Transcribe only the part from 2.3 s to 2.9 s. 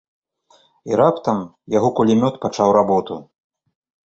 пачаў